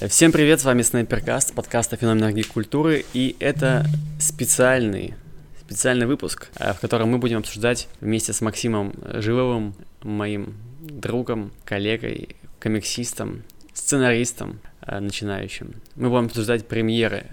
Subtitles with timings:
[0.00, 3.86] Всем привет, с вами Снайперкаст, подкаст о феноменах гик-культуры, и это
[4.18, 5.14] специальный,
[5.60, 12.34] специальный выпуск, э, в котором мы будем обсуждать вместе с Максимом Живовым, моим другом, коллегой,
[12.60, 15.74] комиксистом, сценаристом э, начинающим.
[15.94, 17.28] Мы будем обсуждать премьеры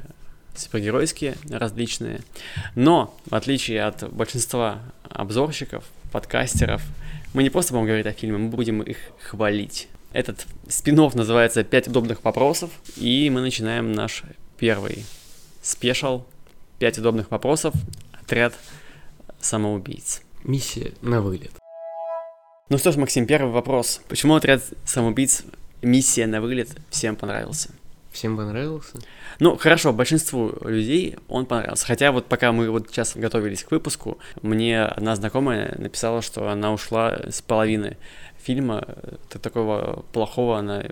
[0.55, 2.21] супергеройские различные,
[2.75, 6.83] но в отличие от большинства обзорщиков, подкастеров,
[7.33, 9.87] мы не просто будем говорить о фильме, мы будем их хвалить.
[10.13, 14.23] Этот спин называется «Пять удобных вопросов», и мы начинаем наш
[14.57, 15.05] первый
[15.61, 16.25] спешл
[16.79, 17.73] «Пять удобных вопросов.
[18.11, 18.53] Отряд
[19.39, 20.21] самоубийц».
[20.43, 21.51] Миссия на вылет.
[22.67, 24.01] Ну что ж, Максим, первый вопрос.
[24.09, 25.43] Почему отряд самоубийц
[25.81, 27.69] «Миссия на вылет» всем понравился?
[28.11, 28.99] Всем понравился?
[29.39, 31.85] Ну, хорошо, большинству людей он понравился.
[31.85, 36.73] Хотя вот пока мы вот сейчас готовились к выпуску, мне одна знакомая написала, что она
[36.73, 37.95] ушла с половины
[38.43, 38.85] фильма.
[39.41, 40.85] Такого плохого она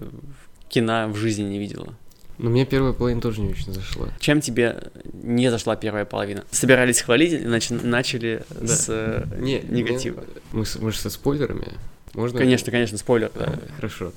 [0.70, 1.95] кино в жизни не видела.
[2.39, 4.08] Но мне первая половина тоже не очень зашла.
[4.19, 6.45] Чем тебе не зашла первая половина?
[6.52, 8.67] Собирались хвалить, нач- начали да.
[8.67, 10.23] с э, не, негатива.
[10.53, 11.73] Мы, мы же со спойлерами.
[12.14, 12.39] Можно?
[12.39, 13.30] Конечно, конечно, спойлер.
[13.36, 13.59] Да.
[13.75, 14.14] Хорошо.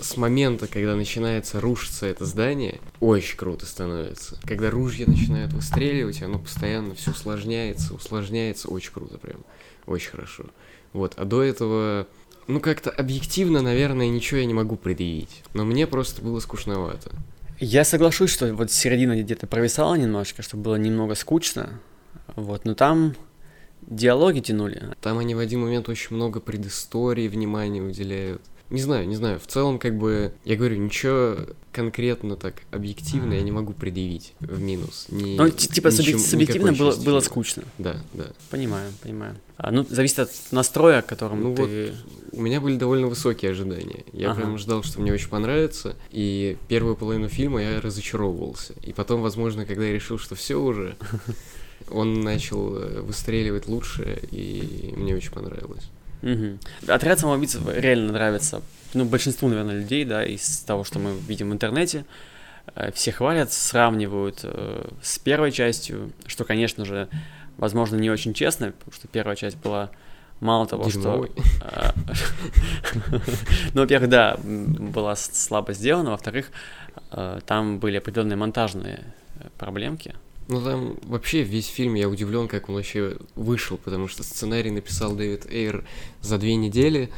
[0.00, 4.38] С момента, когда начинается рушиться это здание, очень круто становится.
[4.44, 9.40] Когда ружья начинают выстреливать, оно постоянно все усложняется, усложняется, очень круто прям.
[9.86, 10.44] Очень хорошо.
[10.92, 12.06] Вот, а до этого
[12.46, 15.42] ну, как-то объективно, наверное, ничего я не могу предъявить.
[15.54, 17.10] Но мне просто было скучновато.
[17.58, 21.80] Я соглашусь, что вот середина где-то провисала немножечко, чтобы было немного скучно.
[22.36, 23.14] Вот, но там
[23.82, 24.94] диалоги тянули.
[25.00, 28.42] Там они в один момент очень много предыстории внимания уделяют.
[28.70, 29.38] Не знаю, не знаю.
[29.38, 31.36] В целом, как бы, я говорю, ничего
[31.70, 35.06] конкретно так объективно я не могу предъявить в минус.
[35.10, 37.64] Ни, ну, типа, ничем, субъективно было, было скучно.
[37.78, 38.26] Да, да.
[38.50, 39.36] Понимаю, понимаю.
[39.56, 41.62] А, ну, зависит от настроя, которым ну, ты...
[41.62, 44.04] Вот, у меня были довольно высокие ожидания.
[44.12, 44.40] Я ага.
[44.40, 45.94] прям ждал, что мне очень понравится.
[46.10, 48.72] И первую половину фильма я разочаровывался.
[48.82, 50.96] И потом, возможно, когда я решил, что все уже,
[51.90, 55.90] он начал э, выстреливать лучше, и мне очень понравилось.
[56.22, 56.58] Угу.
[56.88, 58.62] Отряд самоубийц реально нравится,
[58.94, 62.04] ну, большинству, наверное, людей, да, из того, что мы видим в интернете.
[62.74, 67.08] Э, все хвалят, сравнивают э, с первой частью, что, конечно же,
[67.56, 69.90] возможно, не очень честно, потому что первая часть была
[70.40, 71.30] мало того, Дерьмовый.
[71.30, 71.66] что...
[71.66, 71.92] Э,
[73.74, 76.50] ну, во-первых, да, была слабо сделана, во-вторых,
[77.12, 79.04] э, там были определенные монтажные
[79.58, 80.14] проблемки,
[80.48, 85.14] ну там вообще весь фильм я удивлен, как он вообще вышел, потому что сценарий написал
[85.14, 85.84] Дэвид Эйр
[86.20, 87.10] за две недели.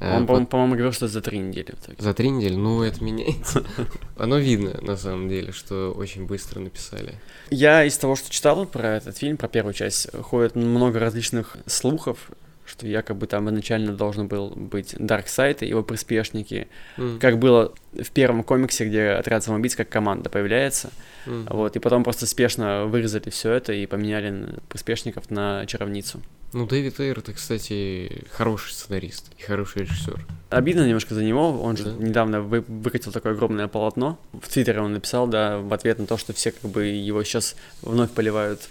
[0.00, 1.74] А он, по- по-моему, говорил, что за три недели.
[1.98, 2.54] За три недели?
[2.54, 3.64] Ну, это меняется.
[4.16, 7.14] Оно видно, на самом деле, что очень быстро написали.
[7.50, 12.30] Я из того, что читал про этот фильм, про первую часть, ходит много различных слухов,
[12.70, 17.18] что якобы там изначально должен был быть Дарксайд и его приспешники, mm.
[17.18, 20.90] как было в первом комиксе, где отряд самоубийц как команда появляется.
[21.26, 21.46] Mm.
[21.50, 26.20] Вот, и потом просто спешно вырезали все это и поменяли приспешников на чаровницу.
[26.52, 30.26] Ну, Дэвид Эйр, это, кстати, хороший сценарист и хороший режиссер.
[30.48, 31.62] Обидно немножко за него.
[31.62, 31.92] Он же да.
[31.92, 34.18] недавно вы, выкатил такое огромное полотно.
[34.32, 37.54] В Твиттере он написал, да, в ответ на то, что все как бы его сейчас
[37.82, 38.68] вновь поливают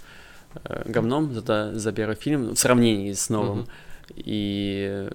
[0.64, 3.60] э, говном за, за первый фильм в сравнении с новым.
[3.60, 3.68] Mm-hmm.
[4.16, 5.08] И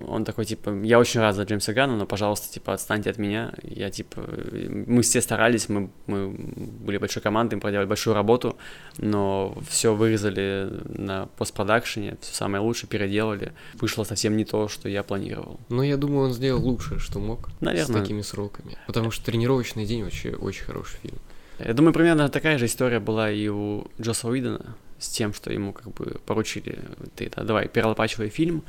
[0.00, 3.52] он такой, типа, я очень рад за Джеймса Ганна, но, пожалуйста, типа, отстаньте от меня.
[3.62, 4.22] Я, типа,
[4.68, 8.56] мы все старались, мы, мы были большой командой, мы проделали большую работу,
[8.98, 13.52] но все вырезали на постпродакшене, все самое лучшее переделали.
[13.74, 15.60] Вышло совсем не то, что я планировал.
[15.68, 17.48] Но я думаю, он сделал лучшее, что мог.
[17.60, 17.98] Наверное.
[17.98, 18.76] С такими сроками.
[18.86, 21.18] Потому что «Тренировочный день» вообще очень хороший фильм.
[21.58, 25.72] Я думаю, примерно такая же история была и у Джоса Уидона с тем, что ему
[25.72, 26.78] как бы поручили,
[27.16, 28.62] ты это, давай, перелопачивай фильм,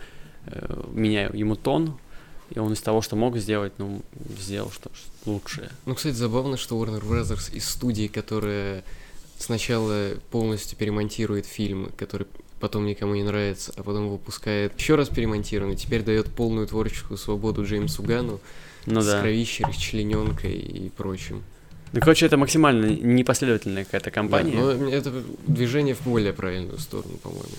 [0.47, 1.97] э, меняю ему тон,
[2.49, 4.01] и он из того, что мог сделать, ну,
[4.39, 4.91] сделал что
[5.25, 5.69] лучшее.
[5.85, 8.83] Ну, кстати, забавно, что Warner Brothers из студии, которая
[9.37, 12.27] сначала полностью перемонтирует фильм, который
[12.59, 17.65] потом никому не нравится, а потом выпускает еще раз перемонтированный, теперь дает полную творческую свободу
[17.65, 18.39] Джеймсу Гану
[18.85, 19.21] ну, с да.
[19.21, 21.43] кровищей, расчлененкой и прочим.
[21.93, 24.53] Ну, короче, это максимально непоследовательная какая-то компания.
[24.53, 25.13] Да, но это
[25.47, 27.53] движение в более правильную сторону, по-моему.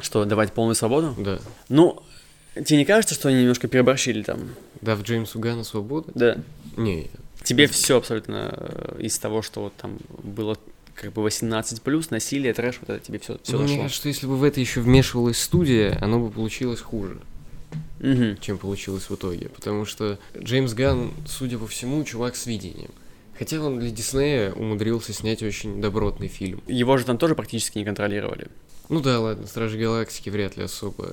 [0.00, 1.14] Что, давать полную свободу?
[1.18, 1.38] Да.
[1.68, 2.02] Ну,
[2.54, 4.40] тебе не кажется, что они немножко переборщили там?
[4.80, 6.10] Да, в Джеймсу Ганна свободу?
[6.14, 6.38] Да.
[6.76, 7.10] Не.
[7.42, 10.56] Тебе все абсолютно э, из того, что вот там было
[10.94, 14.08] как бы 18 плюс, насилие, трэш, вот это тебе все, все ну, Мне кажется, что
[14.08, 17.20] если бы в это еще вмешивалась студия, оно бы получилось хуже.
[18.00, 18.36] Угу.
[18.40, 19.48] чем получилось в итоге.
[19.48, 22.90] Потому что Джеймс Ганн, судя по всему, чувак с видением.
[23.38, 26.62] Хотя он для Диснея умудрился снять очень добротный фильм.
[26.66, 28.48] Его же там тоже практически не контролировали.
[28.88, 31.12] Ну да, ладно, Стражи Галактики вряд ли особо...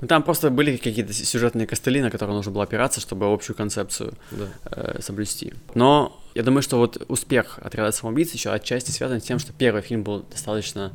[0.00, 4.14] Ну, Там просто были какие-то сюжетные костыли, на которые нужно было опираться, чтобы общую концепцию
[4.32, 4.48] Да.
[4.64, 5.54] э, соблюсти.
[5.74, 9.82] Но я думаю, что вот успех отряда самоубийц еще отчасти связан с тем, что первый
[9.82, 10.90] фильм был достаточно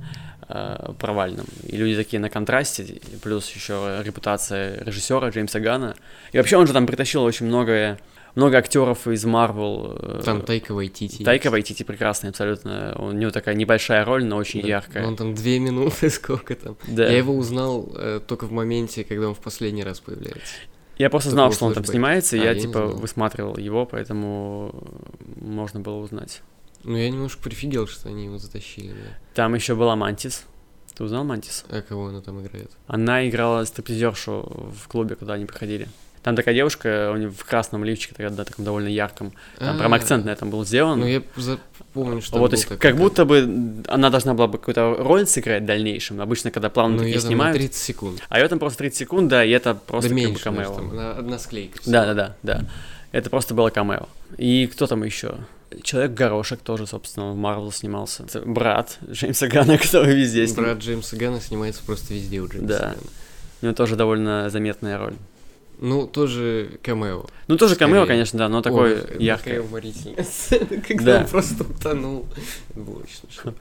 [0.50, 1.45] э, провальным.
[1.63, 5.95] И люди такие на контрасте, плюс еще репутация режиссера Джеймса Гана.
[6.33, 7.97] И вообще он же там притащил очень много,
[8.37, 9.97] много актеров из Марвел.
[9.99, 11.23] э, Там Тайка Вайтити.
[11.23, 12.95] Тайка Вайтити прекрасный абсолютно.
[12.99, 14.67] У него такая небольшая роль, но очень Да.
[14.67, 15.05] яркая.
[15.07, 16.77] Он там две минуты, сколько там.
[16.87, 17.05] Да.
[17.07, 20.53] Я его узнал э, только в моменте, когда он в последний раз появляется.
[20.97, 24.73] Я просто знал, что он там снимается, и А, я, я типа высматривал его, поэтому
[25.35, 26.41] можно было узнать.
[26.83, 29.17] Ну, я немножко прифигел, что они его затащили, да.
[29.33, 30.45] Там еще была Мантис.
[30.95, 31.65] Ты узнал Мантис?
[31.69, 32.71] А кого она там играет?
[32.87, 35.87] Она играла стриптизершу в клубе, куда они приходили.
[36.27, 39.31] Там такая девушка, у нее в красном лифчике, такая, да, таком довольно ярком.
[39.59, 41.00] Там А, прям акцент на этом был сделан.
[41.00, 41.57] Ну, я за-
[41.94, 45.63] помню, что вот, то есть, как будто бы она должна была бы какую-то роль сыграть
[45.63, 46.19] в дальнейшем.
[46.19, 47.56] Обычно, когда плавно Ну, такие снимают.
[47.56, 48.21] 30 секунд.
[48.27, 50.65] А ее там просто 30 секунд, да, и это просто да как бы меньше, даже,
[50.74, 51.12] камео.
[51.18, 51.79] одна склейка.
[51.81, 51.94] всего.
[51.94, 52.65] Да, да, да, да.
[53.13, 54.09] Это просто было камео.
[54.38, 55.35] И кто там еще?
[55.81, 58.23] Человек Горошек тоже, собственно, в Марвел снимался.
[58.23, 60.62] Это брат Джеймса Гана, который везде снимается.
[60.62, 62.80] Брат Джеймса Гана снимается просто везде у Джеймса Да.
[62.80, 62.97] Гана.
[63.62, 65.13] У него тоже довольно заметная роль.
[65.79, 67.25] Ну, тоже камео.
[67.47, 68.07] Ну, тоже камео, Скорее.
[68.07, 69.59] конечно, да, но такой Ой, такая яркий.
[69.59, 71.19] уморительная сцена, когда Да.
[71.21, 72.25] он просто утонул.
[72.75, 73.53] Было очень смешно.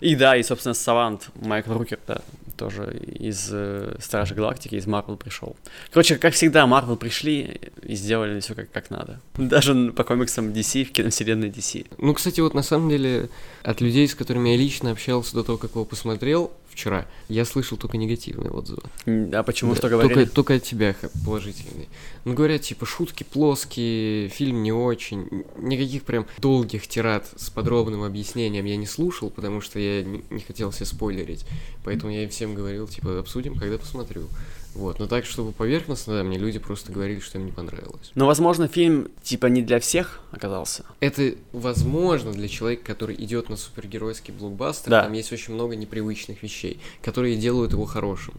[0.00, 2.20] И да, и, собственно, Савант Майкл Рукер, да,
[2.58, 5.56] тоже из э, Стражей Галактики, из Марвел пришел.
[5.90, 9.18] Короче, как всегда, Марвел пришли и сделали все как, как надо.
[9.36, 11.86] Даже по комиксам DC, в киновселенной DC.
[11.98, 13.30] Ну, кстати, вот на самом деле,
[13.62, 17.76] от людей, с которыми я лично общался до того, как его посмотрел вчера, я слышал
[17.76, 18.82] только негативные отзывы.
[19.06, 20.14] А почему, Да, что говорили?
[20.14, 20.94] Только, только от тебя
[21.24, 21.88] положительные.
[22.24, 25.44] Ну, говорят, типа, шутки плоские, фильм не очень.
[25.56, 30.72] Никаких прям долгих тират с подробным объяснением я не слушал, потому что я не хотел
[30.72, 31.44] себе спойлерить.
[31.84, 34.28] Поэтому я им всем говорил, типа, обсудим, когда посмотрю.
[34.74, 38.12] Вот, но так, чтобы поверхностно, да, мне люди просто говорили, что им не понравилось.
[38.14, 40.84] Но, возможно, фильм, типа, не для всех оказался.
[41.00, 44.90] Это возможно для человека, который идет на супергеройский блокбастер.
[44.90, 45.02] Да.
[45.02, 48.34] Там есть очень много непривычных вещей, которые делают его хорошим.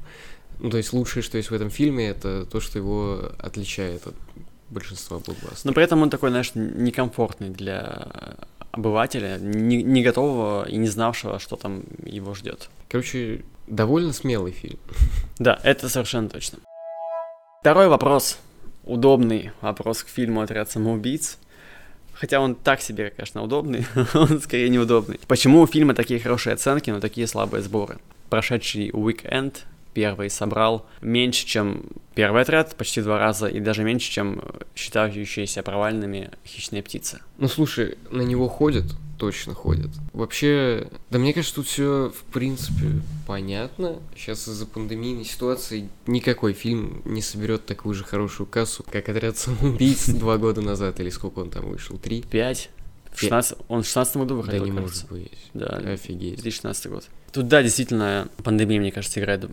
[0.59, 4.15] Ну, то есть лучшее, что есть в этом фильме, это то, что его отличает от
[4.69, 5.65] большинства блокбастеров.
[5.65, 8.37] Но при этом он такой, знаешь, некомфортный для
[8.71, 12.69] обывателя, не, не готового и не знавшего, что там его ждет.
[12.89, 14.79] Короче, довольно смелый фильм.
[15.39, 16.59] Да, это совершенно точно.
[17.61, 18.37] Второй вопрос.
[18.83, 21.37] Удобный вопрос к фильму «Отряд самоубийц».
[22.13, 25.19] Хотя он так себе, конечно, удобный, он скорее неудобный.
[25.27, 27.97] Почему у фильма такие хорошие оценки, но такие слабые сборы?
[28.29, 31.83] Прошедший уикенд первый собрал меньше, чем
[32.15, 34.41] первый отряд, почти два раза, и даже меньше, чем
[34.75, 37.21] считающиеся провальными «Хищные птицы».
[37.37, 38.85] Ну, слушай, на него ходят,
[39.17, 39.89] точно ходят.
[40.13, 43.97] Вообще, да мне кажется, тут все, в принципе, понятно.
[44.15, 50.07] Сейчас из-за пандемийной ситуации никакой фильм не соберет такую же хорошую кассу, как «Отряд самоубийц»
[50.09, 52.23] два года назад, или сколько он там вышел, три?
[52.23, 52.69] Пять.
[53.11, 53.57] В Пе- 16...
[53.67, 55.05] Он в 16 году Да выходил, не кажется.
[55.09, 55.37] может быть.
[55.53, 56.35] Да, Офигеть.
[56.35, 57.03] 2016 год.
[57.31, 59.45] Тут, да, действительно, пандемия, мне кажется, играет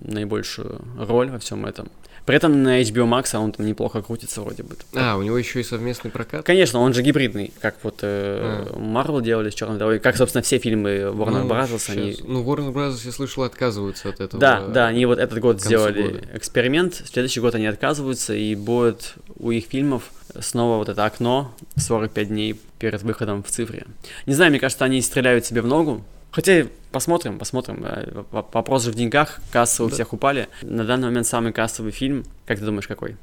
[0.00, 1.88] наибольшую роль во всем этом.
[2.26, 4.76] При этом на HBO Max он там неплохо крутится вроде бы.
[4.94, 6.42] А, у него еще и совместный прокат?
[6.46, 10.56] Конечно, он же гибридный, как вот э, Marvel делали с черной вдовой, как, собственно, все
[10.58, 11.90] фильмы Warner Ну, Bros.
[11.92, 12.12] они...
[12.12, 12.24] щас.
[12.26, 14.40] Ну, Warner Bros., я слышал, отказываются от этого.
[14.40, 16.20] Да, да, они вот этот год сделали года.
[16.34, 20.04] эксперимент, в следующий год они отказываются, и будет у их фильмов
[20.40, 23.86] снова вот это окно 45 дней перед выходом в цифре.
[24.26, 27.84] Не знаю, мне кажется, они стреляют себе в ногу, Хотя посмотрим, посмотрим.
[27.84, 29.94] Э, Вопрос же в деньгах, кассы у Да.
[29.94, 30.48] всех упали.
[30.62, 33.16] На данный момент самый кассовый фильм, как ты думаешь, какой?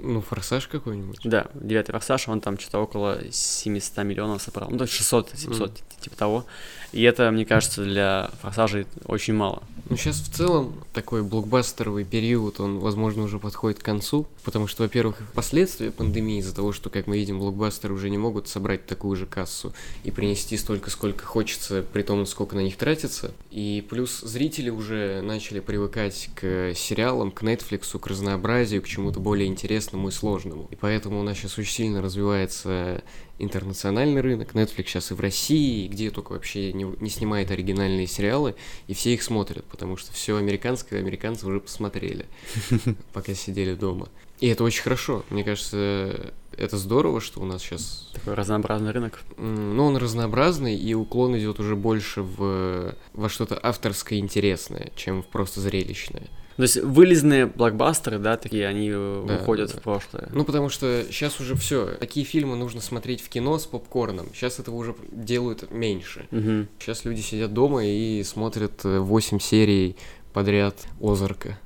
[0.00, 1.20] Ну, «Форсаж» какой-нибудь.
[1.24, 4.70] Да, девятый форсаж, он там что-то около 700 миллионов собрал.
[4.70, 6.44] Ну, то есть 600-700, типа того.
[6.92, 9.62] И это, мне кажется, для форсажей очень мало.
[9.90, 14.84] Ну, сейчас в целом такой блокбастеровый период, он, возможно, уже подходит к концу, потому что,
[14.84, 19.16] во-первых, последствия пандемии из-за того, что, как мы видим, блокбастеры уже не могут собрать такую
[19.16, 19.74] же кассу
[20.04, 23.32] и принести столько, сколько хочется, при том, сколько на них тратится.
[23.50, 29.48] И плюс зрители уже начали привыкать к сериалам, к Netflix, к разнообразию, к чему-то более
[29.48, 30.68] интересному и сложному.
[30.70, 33.02] И поэтому у нас сейчас очень сильно развивается
[33.38, 34.54] интернациональный рынок.
[34.54, 38.54] Netflix сейчас и в России, и где только вообще не, не снимает оригинальные сериалы,
[38.86, 42.26] и все их смотрят, потому что все американское американцы уже посмотрели,
[43.12, 44.08] пока сидели дома.
[44.40, 45.24] И это очень хорошо.
[45.30, 48.10] Мне кажется, это здорово, что у нас сейчас...
[48.12, 49.22] Такой разнообразный рынок.
[49.36, 55.26] Ну, он разнообразный, и уклон идет уже больше в, во что-то авторское интересное, чем в
[55.26, 56.28] просто зрелищное.
[56.56, 59.78] То есть вылезные блокбастеры, да, такие, они э, да, уходят да.
[59.78, 60.28] в прошлое.
[60.32, 61.96] Ну, потому что сейчас уже все.
[61.98, 64.28] Такие фильмы нужно смотреть в кино с попкорном.
[64.34, 66.26] Сейчас этого уже делают меньше.
[66.30, 66.66] Угу.
[66.78, 69.96] Сейчас люди сидят дома и смотрят 8 серий
[70.32, 71.58] подряд Озарка.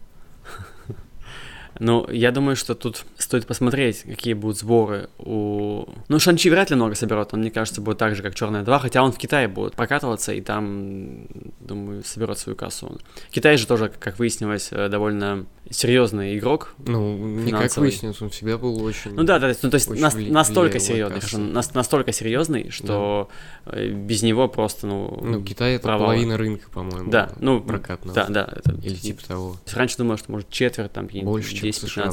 [1.79, 5.87] Ну, я думаю, что тут стоит посмотреть, какие будут сборы у...
[6.09, 8.79] Ну, Шанчи вряд ли много соберет, он, мне кажется, будет так же, как Черная 2,
[8.79, 11.27] хотя он в Китае будет прокатываться, и там,
[11.61, 12.99] думаю, соберет свою кассу.
[13.31, 16.75] Китай же тоже, как выяснилось, э, довольно серьезный игрок.
[16.79, 19.13] Ну, не как выяснилось, он всегда был очень...
[19.15, 23.29] Ну да, да, ну, то есть нас, настолько серьезный, хорошо, нас, настолько серьезный, что
[23.67, 23.73] да.
[23.79, 25.19] Э, без него просто, ну...
[25.23, 26.07] Ну, Китай это провалы.
[26.07, 27.11] половина рынка, по-моему.
[27.11, 27.61] Да, ну...
[27.61, 28.15] Прокатного.
[28.15, 28.49] Да, да.
[28.57, 28.73] Это...
[28.83, 29.57] Или типа того.
[29.73, 31.07] Раньше думал, что, может, четверть там...
[31.07, 31.87] Больше, 10-15.
[31.87, 32.11] США,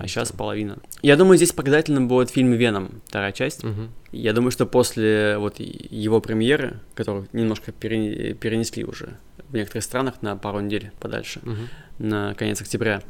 [0.00, 0.78] а сейчас а половина.
[1.02, 3.64] Я думаю, здесь показательным будет фильм «Веном», вторая часть.
[3.64, 3.88] Угу.
[4.12, 9.18] Я думаю, что после вот его премьеры, которую немножко перенесли уже
[9.48, 11.56] в некоторых странах на пару недель подальше, угу.
[11.98, 13.02] на конец октября,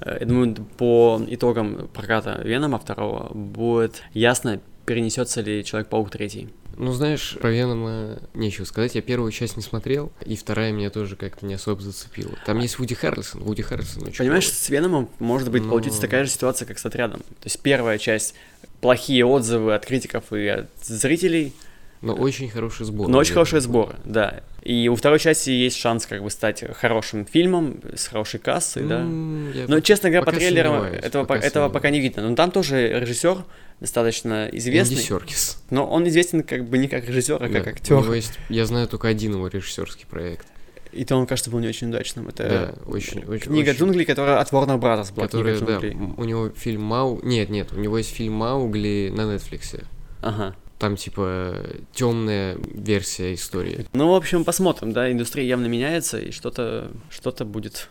[0.00, 6.48] э, я думаю, по итогам проката «Венома» второго будет ясно, перенесется ли Человек-паук третий.
[6.76, 8.94] Ну, знаешь, про Венома нечего сказать.
[8.94, 12.32] Я первую часть не смотрел, и вторая меня тоже как-то не особо зацепила.
[12.46, 13.42] Там есть Вуди Харрельсон.
[13.42, 15.70] Вуди Харрельсон очень Понимаешь, с Веномом может быть Но...
[15.70, 17.20] получится такая же ситуация, как с отрядом.
[17.20, 18.34] То есть первая часть
[18.80, 21.52] плохие отзывы от критиков и от зрителей.
[22.02, 23.08] Но очень хороший сбор.
[23.08, 24.42] Но очень хороший сбор, да.
[24.62, 29.02] И у второй части есть шанс как бы стать хорошим фильмом с хорошей кассой, да.
[29.02, 32.28] Но, честно говоря, по трейлерам этого, пока, этого пока не видно.
[32.28, 33.44] Но там тоже режиссер
[33.80, 34.96] достаточно известный.
[34.96, 35.62] Энди Серкис.
[35.70, 37.96] Но он известен как бы не как режиссер, а как актер.
[37.96, 40.46] У него есть, я знаю только один его режиссерский проект.
[40.92, 42.28] И то он, кажется, был не очень удачным.
[42.28, 43.80] Это да, очень, очень, книга очень...
[43.80, 45.26] джунглей, которая от Warner Brothers была.
[45.26, 47.18] Которая, да, у него фильм Мау...
[47.22, 49.82] Нет, нет, у него есть фильм Маугли на Netflix.
[50.20, 50.54] Ага.
[50.82, 53.86] Там, типа, темная версия истории.
[53.92, 57.88] Ну, в общем, посмотрим, да, индустрия явно меняется, и что-то что будет.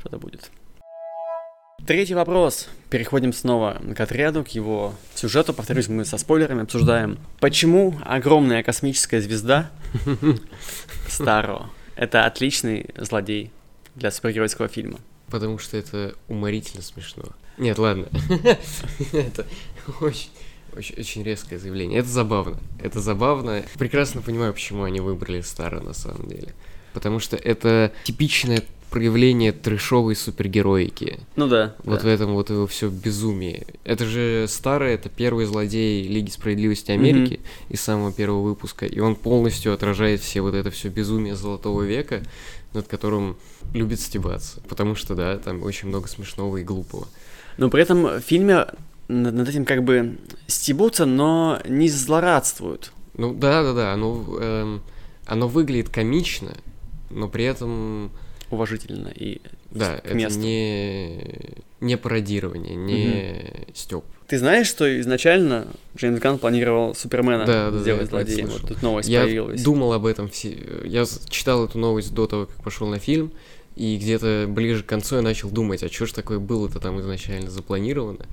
[0.00, 0.50] Что-то будет.
[1.86, 2.68] Третий вопрос.
[2.90, 5.54] Переходим снова к отряду, к его сюжету.
[5.54, 7.16] Повторюсь, мы со спойлерами обсуждаем.
[7.38, 9.70] Почему огромная космическая звезда
[11.08, 13.52] Старо это отличный злодей
[13.94, 14.98] для супергеройского фильма.
[15.30, 17.22] Потому что это уморительно смешно.
[17.56, 18.08] Нет, ладно.
[19.12, 19.46] Это
[20.00, 20.30] очень,
[20.76, 22.00] очень, очень резкое заявление.
[22.00, 22.58] Это забавно.
[22.80, 23.62] Это забавно.
[23.78, 26.54] Прекрасно понимаю, почему они выбрали Стара на самом деле.
[26.92, 28.62] Потому что это типичное
[28.92, 31.18] проявление трешовой супергероики.
[31.34, 31.74] Ну да.
[31.84, 32.04] Вот да.
[32.04, 33.66] в этом вот его все безумие.
[33.84, 37.72] Это же старый, это первый злодей Лиги Справедливости Америки mm-hmm.
[37.72, 42.22] из самого первого выпуска, и он полностью отражает все вот это все безумие Золотого века,
[42.74, 43.36] над которым
[43.72, 44.60] любит стебаться.
[44.68, 47.08] Потому что, да, там очень много смешного и глупого.
[47.56, 48.66] Но при этом в фильме
[49.12, 52.92] над этим как бы стебутся, но не злорадствуют.
[53.14, 54.82] Ну да, да, да, оно, эм,
[55.26, 56.52] оно выглядит комично,
[57.10, 58.10] но при этом
[58.50, 59.40] уважительно и
[59.70, 60.38] да, к это месту.
[60.38, 63.72] не не пародирование, не угу.
[63.74, 64.04] стёб.
[64.28, 65.66] Ты знаешь, что изначально
[65.96, 68.48] Джеймс Ганн планировал Супермена да, сделать да, злодеем?
[68.48, 69.62] Вот тут новость я появилась.
[69.62, 70.56] думал об этом все.
[70.84, 73.32] Я читал эту новость до того, как пошел на фильм,
[73.74, 77.50] и где-то ближе к концу я начал думать, а что ж такое было-то там изначально
[77.50, 78.26] запланировано.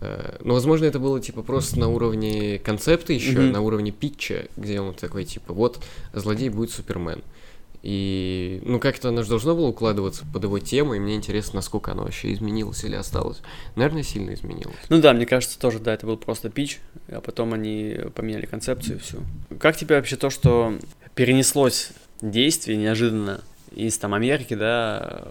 [0.00, 3.52] Э, ну, возможно, это было типа просто на уровне концепта еще, mm-hmm.
[3.52, 5.82] на уровне питча, где он такой типа, вот
[6.12, 7.22] злодей будет Супермен.
[7.82, 11.90] И, ну, как-то оно же должно было укладываться под его тему, и мне интересно, насколько
[11.90, 13.42] оно вообще изменилось или осталось.
[13.74, 14.76] Наверное, сильно изменилось.
[14.88, 18.96] Ну да, мне кажется, тоже, да, это был просто пич, а потом они поменяли концепцию
[18.96, 19.18] и все.
[19.58, 20.78] Как тебе вообще то, что
[21.16, 23.40] перенеслось действие неожиданно
[23.74, 25.28] из там Америки, да,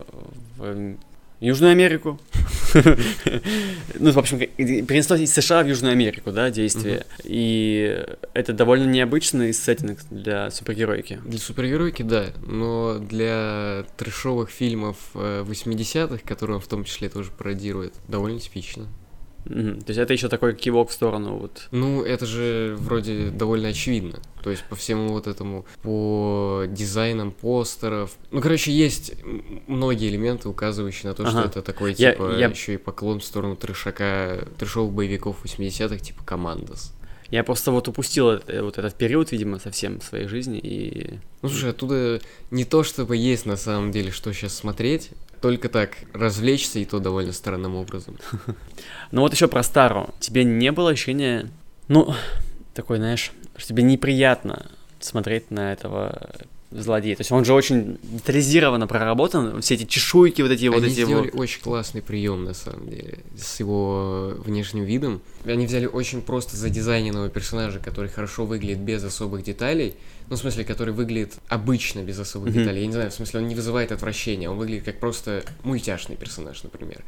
[0.57, 0.95] в
[1.41, 2.19] Южную Америку.
[3.99, 7.03] ну, в общем, перенеслось из США в Южную Америку, да, действие.
[7.23, 8.05] И
[8.35, 11.19] это довольно необычный сеттинг для супергеройки.
[11.25, 17.31] Для супергеройки, да, но для трешовых фильмов 80-х, э, которые он в том числе тоже
[17.31, 18.85] пародирует, довольно типично.
[19.45, 19.81] Угу.
[19.81, 21.67] То есть это еще такой кивок в сторону вот.
[21.71, 24.19] Ну, это же вроде довольно очевидно.
[24.43, 28.11] То есть по всему вот этому, по дизайнам постеров.
[28.31, 29.13] Ну, короче, есть
[29.67, 31.31] многие элементы, указывающие на то, ага.
[31.31, 32.47] что это такой, типа, я, я...
[32.47, 36.93] еще и поклон в сторону трешака, трешовых боевиков 80-х, типа Командос.
[37.29, 41.19] Я просто вот упустил это, вот этот период, видимо, совсем в своей жизни и...
[41.41, 42.19] Ну, слушай, оттуда
[42.51, 46.99] не то, чтобы есть на самом деле, что сейчас смотреть, только так развлечься, и то
[46.99, 48.17] довольно странным образом.
[49.11, 50.13] Ну вот еще про Стару.
[50.19, 51.49] Тебе не было ощущения,
[51.89, 52.13] ну,
[52.73, 56.31] такой, знаешь, что тебе неприятно смотреть на этого
[56.71, 57.15] злодей.
[57.15, 60.93] То есть он же очень детализированно проработан, все эти чешуйки, вот эти Они вот эти
[60.93, 61.39] сделали вот.
[61.39, 65.21] очень классный прием, на самом деле, с его внешним видом.
[65.45, 69.95] Они взяли очень просто задизайненного персонажа, который хорошо выглядит без особых деталей.
[70.29, 72.59] Ну, в смысле, который выглядит обычно без особых Мгм.
[72.59, 72.81] деталей.
[72.81, 74.49] Я не знаю, в смысле, он не вызывает отвращения.
[74.49, 77.03] Он выглядит как просто мультяшный персонаж, например.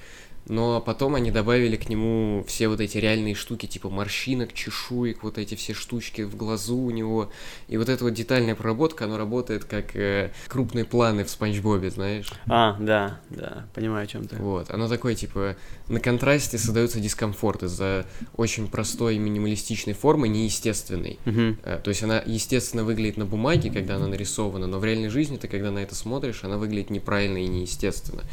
[0.48, 5.38] Но потом они добавили к нему все вот эти реальные штуки, типа морщинок, чешуек, вот
[5.38, 7.32] эти все штучки в глазу у него.
[7.68, 11.90] И вот эта вот детальная проработка, она работает как э, крупные планы в Спанч Бобе,
[11.90, 12.32] знаешь.
[12.48, 14.36] А, да, да, понимаю, о чем ты.
[14.36, 15.56] Вот, оно такое, типа,
[15.88, 21.20] на контрасте создается дискомфорт из-за очень простой минималистичной формы, неестественной.
[21.64, 25.38] Э, То есть она, естественно, выглядит на бумаге, когда она нарисована, но в реальной жизни
[25.38, 28.24] ты, когда на это смотришь, она выглядит неправильно и неестественно.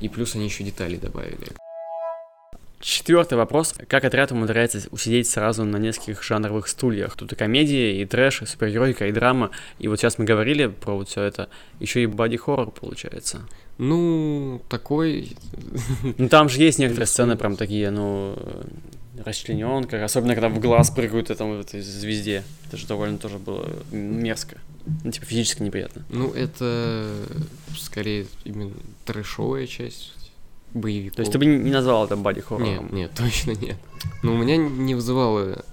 [0.00, 1.48] И плюс они еще детали добавили.
[2.80, 3.74] Четвертый вопрос.
[3.88, 7.16] Как отряд умудряется усидеть сразу на нескольких жанровых стульях?
[7.16, 9.52] Тут и комедия, и трэш, и супергеройка, и драма.
[9.78, 11.48] И вот сейчас мы говорили про вот все это.
[11.80, 13.48] Еще и боди-хоррор получается.
[13.78, 15.34] Ну, такой...
[16.18, 18.36] Ну там же есть некоторые сцены прям такие, ну,
[19.24, 22.42] расчлененка, особенно когда в глаз прыгают этому этой звезде.
[22.66, 24.58] Это же довольно тоже было мерзко.
[25.02, 26.04] Ну, типа физически неприятно.
[26.10, 27.06] Ну, это
[27.76, 28.72] скорее именно
[29.04, 30.12] трэшовая часть
[30.74, 31.16] боевиков.
[31.16, 32.84] То есть ты бы не назвал это боди-хоррором?
[32.84, 33.76] Нет, нет, точно нет.
[34.22, 35.64] Но у меня не вызывало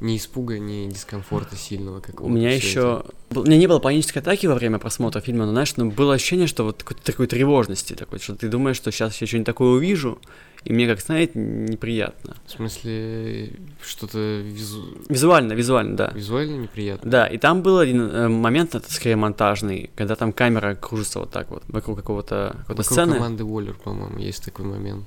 [0.00, 2.34] ни испуга, ни дискомфорта сильного У какого-то.
[2.34, 3.38] меня всё еще...
[3.40, 6.48] У меня не было панической атаки во время просмотра фильма, но, знаешь, ну, было ощущение,
[6.48, 10.20] что вот какой-то такой тревожности, такой, что ты думаешь, что сейчас я что-нибудь такое увижу,
[10.64, 12.36] и мне, как знаете, неприятно.
[12.46, 13.52] В смысле,
[13.82, 16.12] что-то визу- Визуально, визуально, да.
[16.14, 17.10] визуально неприятно.
[17.10, 21.30] Да, и там был один э, момент, это скорее монтажный, когда там камера кружится вот
[21.30, 23.14] так вот вокруг какого-то какой-то Вокруг сцены.
[23.14, 25.04] команды Уоллер, по-моему, есть такой момент.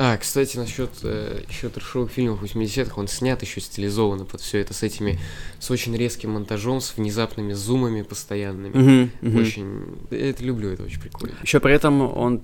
[0.00, 4.72] А, кстати, насчет э, еще трешовых фильмов 80-х, он снят еще стилизованно под все это
[4.72, 5.18] с этими,
[5.58, 8.78] с очень резким монтажом, с внезапными зумами постоянными.
[8.78, 9.40] Мгм, мгм.
[9.40, 9.98] Очень.
[10.12, 11.34] Я это люблю, это очень прикольно.
[11.42, 12.42] Еще при этом он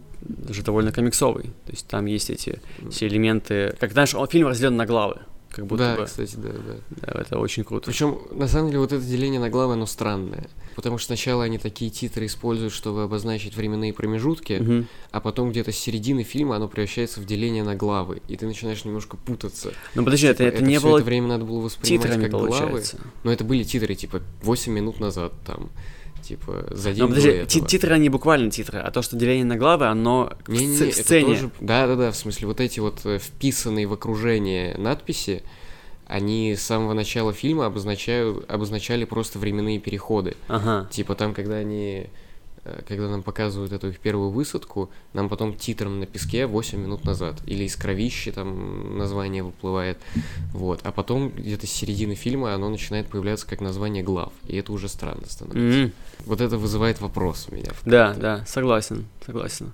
[0.49, 1.45] же довольно комиксовый.
[1.45, 3.77] То есть там есть эти все элементы.
[3.79, 5.21] Как знаешь, он, фильм разделен на главы.
[5.55, 6.05] Как будто да, бы.
[6.07, 6.75] кстати, да, да.
[6.91, 7.87] Да, это очень круто.
[7.87, 10.49] Причем, на самом деле, вот это деление на главы, оно странное.
[10.75, 14.87] Потому что сначала они такие титры используют, чтобы обозначить временные промежутки, Мгм.
[15.13, 18.85] а потом где-то с середины фильма оно превращается в деление на главы, и ты начинаешь
[18.85, 19.73] немножко путаться.
[19.95, 22.31] Ну подожди, это, Типа, это не всё было это время надо было воспринимать титрами, как
[22.33, 22.49] главы.
[22.49, 22.99] получается.
[23.23, 25.71] Но это были титры, типа, 8 минут назад, там,
[26.25, 29.45] типа, за день Но до подожди, ти- титры, они буквально титры, а то, что деление
[29.45, 31.27] на главы, оно в Не-не-не, сц- в сцене.
[31.27, 35.43] тоже- Да-да-да, в смысле, вот эти вот э, вписанные в окружение надписи,
[36.07, 40.35] они с самого начала фильма обозначают, обозначали просто временные переходы.
[40.49, 40.89] Ага.
[40.91, 42.07] Типа там, когда они
[42.89, 47.37] когда нам показывают эту их первую высадку, нам потом титром на песке 8 минут назад.
[47.47, 49.99] Или из кровищи там название выплывает.
[50.53, 50.81] Вот.
[50.85, 54.33] А потом где-то с середины фильма оно начинает появляться как название глав.
[54.47, 55.79] И это уже странно становится.
[55.81, 55.93] М,
[56.27, 57.73] Вот это вызывает вопрос у меня.
[57.85, 59.73] Да, да, согласен, согласен.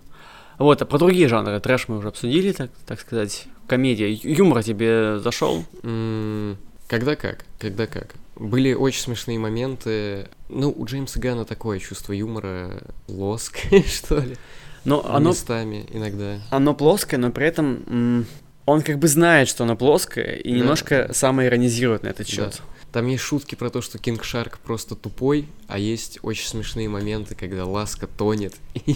[0.59, 3.47] Вот, а про другие жанры трэш мы уже обсудили, так, так сказать.
[3.67, 4.13] Комедия.
[4.13, 5.65] Юмор тебе зашел?
[5.85, 6.57] М,
[6.89, 7.45] Когда как?
[7.59, 8.15] Когда как?
[8.41, 10.29] Были очень смешные моменты.
[10.49, 14.39] Ну, у Джеймса Гана такое чувство юмора, лоск, что ли,
[14.87, 16.41] Но оно, местами иногда.
[16.51, 18.25] оно плоское, но при этом
[18.71, 20.59] он как бы знает, что оно плоское, и Да.
[20.59, 22.33] немножко самоиронизирует на этот Да.
[22.33, 22.63] счет.
[22.93, 27.37] Там есть шутки про то, что Кинг Шарк просто тупой, а есть очень смешные моменты,
[27.37, 28.95] когда Ласка тонет и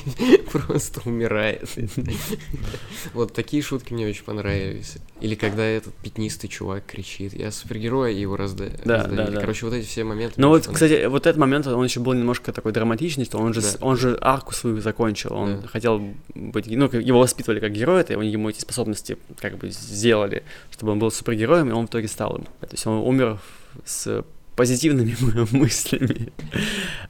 [0.50, 1.68] просто умирает.
[3.12, 4.94] Вот такие шутки мне очень понравились.
[5.20, 9.40] Или когда этот пятнистый чувак кричит, я супергерой, и его разда- Да, да, да.
[9.40, 10.34] Короче, вот эти все моменты.
[10.40, 13.60] Мне вот, кстати, вот этот момент, он еще был немножко такой драматичный, что он же,
[13.60, 13.68] Да.
[13.80, 15.68] он же арку свою закончил, он Да.
[15.68, 16.02] хотел
[16.34, 20.98] быть, ну, его воспитывали как героя, это ему эти способности как бы сделали, чтобы он
[20.98, 22.44] был супергероем, и он в итоге стал им.
[22.60, 23.38] То есть он умер
[23.84, 24.24] с
[24.56, 25.16] позитивными
[25.52, 26.32] мыслями.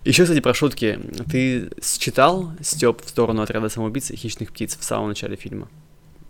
[0.05, 0.99] Еще, кстати, про шутки.
[1.31, 5.69] Ты считал Степ в сторону отряда самоубийц и хищных птиц в самом начале фильма?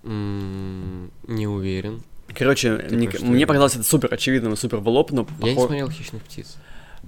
[0.02, 2.02] Не уверен.
[2.34, 5.90] Короче, Ты мне, мне показалось это супер очевидным супер в лоб, но Я не смотрел
[5.90, 6.56] «Хищных птиц».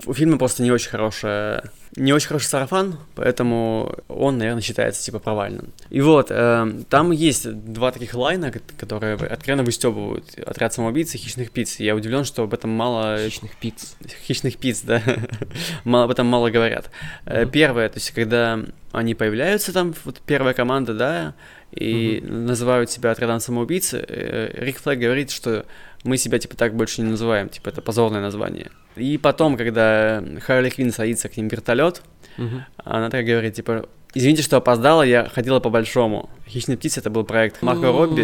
[0.05, 5.19] У фильма просто не очень хорошая, не очень хороший сарафан, поэтому он, наверное, считается типа
[5.19, 5.73] провальным.
[5.91, 11.19] И вот, э, там есть два таких лайна, ко- которые откровенно выстебывают отряд самоубийц и
[11.19, 11.81] хищных птиц.
[11.81, 13.97] Я удивлен, что об этом мало «Хищных птиц».
[14.27, 15.03] хищных птиц, да,
[15.85, 16.91] мало, об этом мало говорят.
[17.25, 17.47] Э.
[17.47, 18.61] Первое, то есть, когда
[18.93, 21.35] они появляются там, вот первая команда, да,
[21.73, 25.67] и называют себя отрядом самоубийц, э, Рик Флэг говорит, что
[26.07, 28.71] мы себя, типа, так больше не называем, типа, это позорное название.
[28.97, 32.03] И потом, когда Харли Квинн садится к ним в вертолет,
[32.39, 32.65] Мгм.
[32.77, 36.31] она так говорит, типа, извините, что опоздала, я ходила по-большому.
[36.47, 38.23] «Хищные птицы»— это был проект Марко Робби.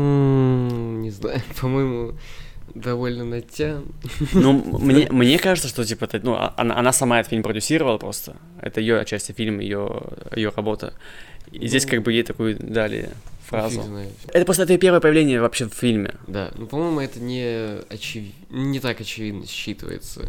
[0.00, 2.12] М, Не знаю, по-моему,
[2.74, 3.84] довольно натян.
[4.32, 7.98] Ну, мне, мне кажется, что, типа, это, ну, а- она, она сама этот фильм продюсировала
[7.98, 8.36] просто.
[8.60, 10.02] Это ее отчасти фильм, ее,
[10.34, 10.94] ее работа.
[11.52, 13.10] И здесь Ну, как бы ей такую дали
[13.50, 13.82] фразу.
[14.32, 16.14] Это просто это её первое появление вообще в фильме.
[16.28, 18.24] Да, ну, по-моему, это не, очев...
[18.50, 20.28] не так очевидно считывается.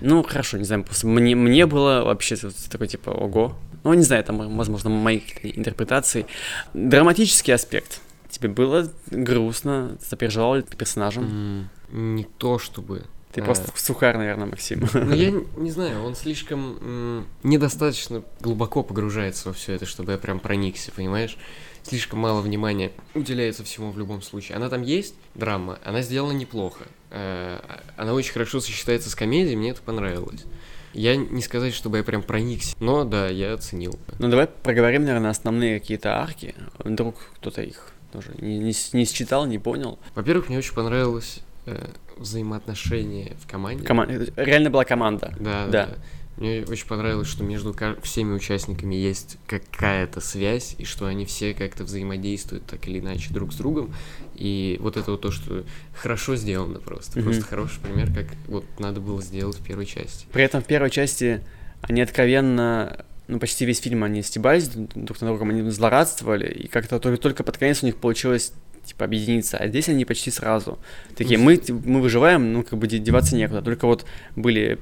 [0.00, 2.36] Ну, хорошо, не знаю, просто мне, мне было вообще
[2.70, 3.56] такой, типа, ого.
[3.84, 6.26] Ну, не знаю, там, возможно, мои какие-то интерпретации.
[6.74, 8.00] Драматический аспект.
[8.36, 11.70] Тебе было грустно, сопереживал ли ты персонажем?
[11.90, 13.04] Не то чтобы.
[13.32, 14.86] Ты А, просто сухар, наверное, Максим.
[14.92, 20.38] Ну, я не знаю, он слишком недостаточно глубоко погружается во все это, чтобы я прям
[20.38, 21.38] проникся, понимаешь?
[21.82, 24.56] Слишком мало внимания уделяется всему в любом случае.
[24.56, 26.84] Она там есть, драма, она сделана неплохо.
[27.10, 27.58] Э,
[27.96, 30.44] Она очень хорошо сочетается с комедией, мне это понравилось.
[30.92, 33.98] Я не сказать, чтобы я прям проникся, но да, я оценил.
[34.18, 36.54] Ну, давай проговорим, наверное, основные какие-то арки.
[36.78, 39.98] Вдруг кто-то их тоже не, не, не считал, не понял.
[40.14, 43.84] Во-первых, мне очень понравилось э, взаимоотношения в команде.
[43.86, 45.34] Кома- Реально была команда.
[45.40, 45.86] Да, Да.
[45.86, 45.88] да.
[46.36, 51.84] Мне очень понравилось, что между всеми участниками есть какая-то связь, и что они все как-то
[51.84, 53.94] взаимодействуют так или иначе друг с другом.
[54.34, 55.64] И вот это вот то, что
[55.94, 57.18] хорошо сделано просто.
[57.20, 57.28] Мгм.
[57.30, 60.26] Просто хороший пример, как вот надо было сделать в первой части.
[60.30, 61.40] При этом в первой части
[61.80, 66.98] они откровенно, ну, почти весь фильм они стебались друг на другом, они злорадствовали, и как-то
[67.00, 68.52] только, только под конец у них получилось
[68.84, 70.78] типа объединиться, а здесь они почти сразу.
[71.16, 73.60] Такие, мы, мы выживаем, ну, как бы де- деваться некуда.
[73.60, 74.78] Только вот были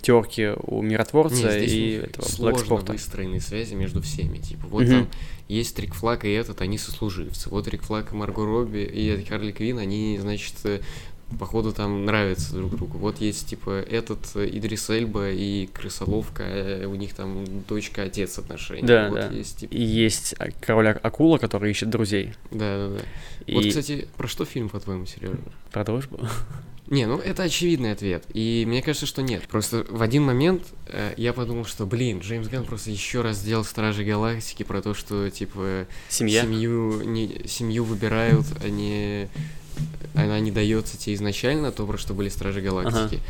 [0.00, 4.38] терки у миротворца Не, здесь и этого сложно выстроенные связи между всеми.
[4.38, 4.90] Типа, вот Мгм.
[4.90, 5.08] там
[5.48, 7.48] есть Рик Флаг и этот, они сослуживцы.
[7.50, 10.80] Вот Рик Флаг и Марго Робби и Харли Квин, они, значит, э,
[11.38, 12.98] походу там нравятся друг другу.
[12.98, 18.86] Вот есть, типа, этот э, Идрис Эльба и Крысоловка, э, у них там дочка-отец отношения.
[18.86, 19.28] Да, вот да.
[19.28, 22.34] есть, типа, И есть а, король акула, который ищет друзей.
[22.50, 23.00] да, да, да.
[23.46, 25.38] И Вот, кстати, про что фильм, по-твоему, Сережа?
[25.70, 26.18] про дружбу.
[26.88, 28.24] Не, ну это очевидный ответ.
[28.32, 29.42] И мне кажется, что нет.
[29.48, 33.64] Просто в один момент э, я подумал, что, блин, Джеймс Ганн просто еще раз сделал
[33.64, 36.42] Стражи Галактики про то, что, типа, Семья.
[36.42, 39.28] семью, не, семью выбирают, а не...
[40.14, 43.20] Она не дается тебе изначально, то, про что были Стражи Галактики.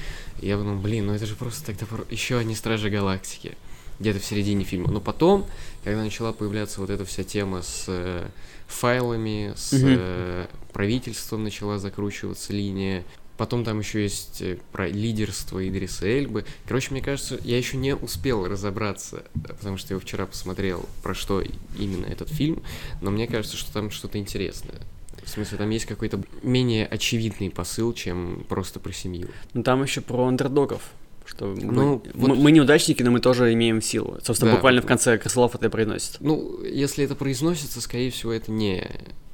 [0.40, 3.56] И я подумал, блин, ну это же просто тогда еще одни Стражи Галактики.
[3.98, 4.90] Где-то в середине фильма.
[4.90, 5.46] Но потом,
[5.82, 8.28] когда начала появляться вот эта вся тема с э,
[8.68, 9.96] файлами, с Мгм.
[9.98, 13.04] э, правительством начала закручиваться линия,
[13.36, 16.44] Потом там еще есть э, про лидерство Идриса Эльбы.
[16.66, 21.42] Короче, мне кажется, я еще не успел разобраться, потому что я вчера посмотрел, про что
[21.78, 22.62] именно этот фильм,
[23.02, 24.80] но мне кажется, что там что-то интересное.
[25.26, 29.28] В смысле, там есть какой-то менее очевидный посыл, чем просто про семью.
[29.54, 30.82] Ну там еще про андердогов.
[31.26, 34.16] Что мы, Ну, мы, вот- мы неудачники, но мы тоже имеем силу.
[34.22, 34.56] Собственно, Да.
[34.58, 36.18] буквально в конце Крысолов это и произносит.
[36.20, 38.88] Ну, если это произносится, скорее всего, это не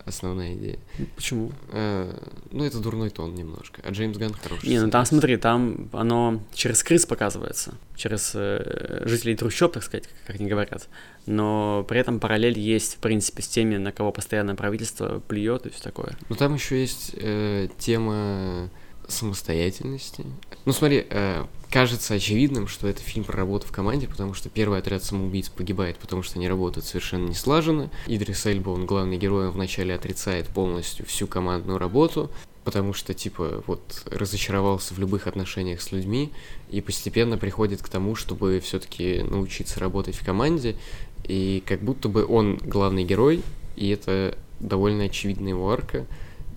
[0.04, 0.78] основная идея.
[1.16, 1.52] Почему?
[1.70, 2.12] Э,
[2.50, 3.82] ну, это дурной тон немножко.
[3.84, 4.68] А Джеймс Ганн хороший.
[4.68, 10.08] Не, ну там смотри, там оно через крыс показывается, через э, жителей трущоб, так сказать,
[10.26, 10.88] как они говорят.
[11.26, 15.70] Но при этом параллель есть, в принципе, с теми, на кого постоянное правительство плюет и
[15.70, 16.16] все такое.
[16.28, 18.70] Ну там еще есть э, тема
[19.08, 20.24] самостоятельности.
[20.64, 24.78] Ну смотри, э, кажется очевидным, что это фильм про работу в команде, потому что первый
[24.78, 27.90] отряд самоубийц погибает, потому что они работают совершенно не слаженно.
[28.06, 32.30] Идрис Эльба, он главный герой, он вначале отрицает полностью всю командную работу,
[32.64, 36.30] потому что, типа, вот, разочаровался в любых отношениях с людьми,
[36.70, 40.76] и постепенно приходит к тому, чтобы все-таки научиться работать в команде,
[41.24, 43.42] и как будто бы он главный герой,
[43.76, 46.06] и это довольно очевидная его арка,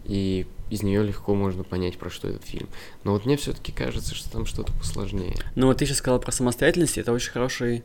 [0.05, 2.67] и из нее легко можно понять, про что этот фильм.
[3.03, 5.35] Но вот мне все-таки кажется, что там что-то посложнее.
[5.55, 7.83] Ну вот ты сейчас сказал про самостоятельность, это очень хороший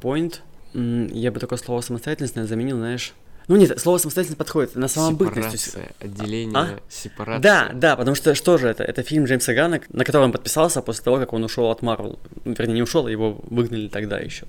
[0.00, 0.42] поинт.
[0.74, 3.14] Я бы такое слово самостоятельность наверное, заменил, знаешь...
[3.48, 5.58] Ну нет, слово самостоятельность подходит на самобытность.
[5.60, 6.78] Сепарация, отделение, А?
[6.88, 7.42] сепарация.
[7.42, 8.84] Да, да, потому что что же это?
[8.84, 12.20] Это фильм Джеймса Ганна, на который он подписался после того, как он ушел от Марвел.
[12.44, 14.46] Ну, Вернее, не ушел, а его выгнали тогда еще.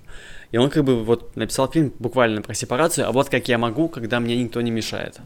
[0.51, 3.89] И он как бы вот написал фильм буквально про сепарацию, а вот как я могу,
[3.89, 5.17] когда мне никто не мешает.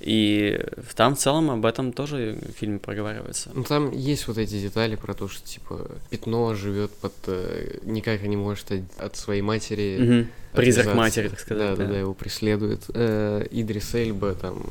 [0.00, 0.60] И
[0.94, 3.50] там в целом об этом тоже в фильме проговаривается.
[3.54, 8.22] Ну там есть вот эти детали про то, что типа пятно живет под э, никак
[8.22, 10.26] не может от, от своей матери.
[10.52, 11.76] Призрак матери, так сказать.
[11.76, 12.84] Да, да, да, его преследует.
[12.94, 14.64] Э, Идрис Эльба там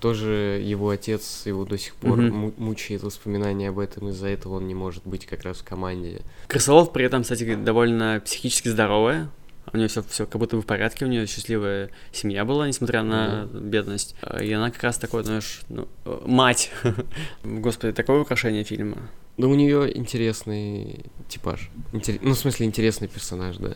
[0.00, 4.68] тоже его отец его до сих пор му- мучает воспоминания об этом, из-за этого он
[4.68, 6.20] не может быть как раз в команде.
[6.48, 9.28] Крысолов при этом, кстати, довольно психически здоровая.
[9.72, 13.02] У нее все, все как будто бы в порядке, у нее счастливая семья была, несмотря
[13.02, 14.14] на бедность.
[14.40, 16.70] И она как раз такой, знаешь, ну, э, мать.
[17.44, 18.98] Господи, такое украшение фильма.
[19.36, 21.68] Но у нее интересный типаж.
[21.92, 23.74] Интер- Ну, в смысле, интересный персонаж, да.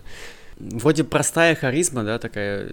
[0.58, 2.68] Вроде простая харизма, да, такая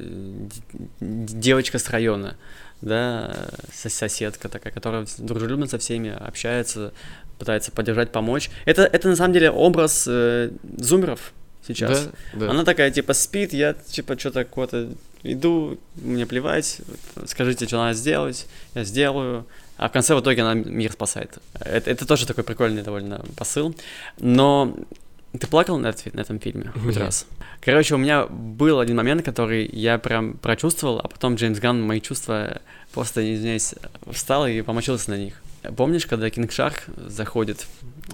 [1.00, 2.36] девочка с района,
[2.82, 3.34] да,
[3.74, 6.94] соседка такая, которая дружелюбно со всеми общается,
[7.40, 8.50] пытается поддержать, помочь.
[8.66, 11.34] Это, это на самом деле образ э, зумеров
[11.68, 12.06] сейчас.
[12.34, 12.50] Да, да.
[12.52, 14.90] Она такая, типа, спит, я, типа, что-то куда-то
[15.24, 16.82] иду, мне плевать,
[17.26, 19.46] скажите, что надо сделать, я сделаю.
[19.78, 21.38] А в конце в итоге она мир спасает.
[21.60, 23.76] Это, это тоже такой прикольный довольно посыл.
[24.20, 24.76] Но
[25.40, 26.98] ты плакал на, на этом фильме хоть Нет.
[26.98, 27.28] раз?
[27.62, 32.02] Короче, у меня был один момент, который я прям прочувствовал, а потом Джеймс Ганн мои
[32.02, 32.62] чувства
[32.94, 33.76] просто, извиняюсь,
[34.12, 35.42] встал и помочился на них.
[35.76, 37.66] Помнишь, когда Кинг Шарк заходит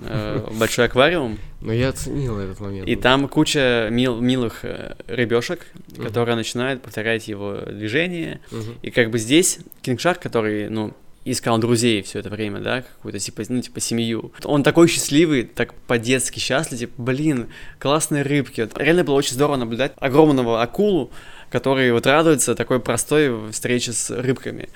[0.06, 2.88] э, в большой аквариум, Но я оценил этот момент.
[2.88, 6.06] и там куча мил- милых э, рыбешек, Мгм.
[6.06, 8.40] которые начинают повторять его движение.
[8.52, 8.76] Мгм.
[8.82, 10.94] И как бы здесь Кинг Шарк, который, ну,
[11.26, 14.34] искал друзей все это время, да, какую-то, типа, ну, типа, семью.
[14.44, 17.48] Он такой счастливый, так по-детски счастлив, типа, блин,
[17.80, 18.60] классные рыбки.
[18.62, 21.12] Вот Реально было очень здорово наблюдать огромного акулу,
[21.50, 24.68] который вот радуется такой простой встрече с рыбками.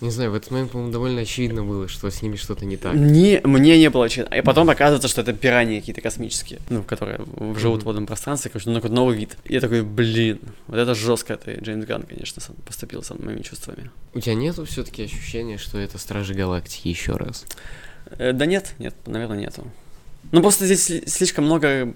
[0.00, 2.94] Не знаю, в этот момент, по-моему, довольно очевидно было, что с ними что-то не так.
[2.94, 4.34] Не, мне не было очевидно.
[4.34, 7.18] И потом оказывается, что это пираньи какие-то космические, ну, которые
[7.56, 7.84] живут в Мгм.
[7.84, 9.36] водном пространстве, короче, ну, какой-то новый вид.
[9.44, 13.42] И я такой, блин, вот это жестко, ты, Джеймс Ганн, конечно, сам поступил со моими
[13.42, 13.90] чувствами.
[14.14, 17.44] У тебя нету все-таки ощущения, что это Стражи Галактики еще раз?
[18.18, 19.64] Э, Да нет, нет, наверное, нету.
[20.32, 21.94] Ну, просто здесь сли- слишком много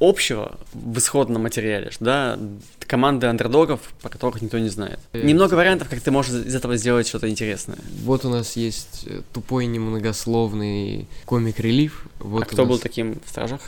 [0.00, 2.38] общего в исходном материале, да,
[2.80, 4.98] команды андердогов, про которых никто не знает.
[5.12, 7.78] Э, Немного вариантов, как ты можешь из этого сделать что-то интересное.
[8.04, 12.06] Вот у нас есть э, тупой немногословный комик-релив.
[12.18, 13.60] Вот а кто был нас таким в Стражах?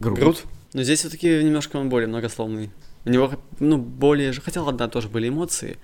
[0.00, 0.42] Грут.
[0.72, 2.70] Но здесь все-таки немножко он более многословный.
[3.04, 5.78] У него, ну, более же, хотя ладно, тоже были эмоции.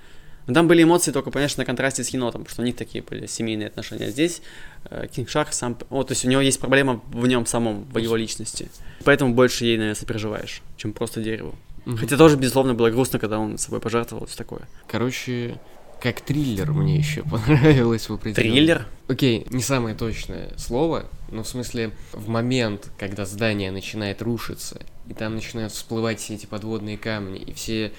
[0.47, 3.03] Но там были эмоции только, конечно, на контрасте с енотом, потому что у них такие
[3.03, 4.11] были семейные отношения.
[4.11, 4.43] Здесь
[4.91, 5.77] э, Кинг Шарк сам...
[5.91, 8.69] О, то есть у него есть проблема в нем самом, в его личности.
[9.05, 11.55] Поэтому больше ей, наверное, сопереживаешь, чем просто дереву.
[11.85, 11.97] Мгм.
[11.97, 14.63] Хотя тоже, безусловно, было грустно, когда он собой пожертвовал, все такое.
[14.89, 15.59] Короче,
[16.03, 18.55] как триллер мне еще понравилось в определенном.
[18.55, 18.87] Триллер?
[19.09, 25.15] Окей, не самое точное слово, но в смысле в момент, когда здание начинает рушиться, и
[25.15, 27.93] там начинают всплывать все эти подводные камни, и все...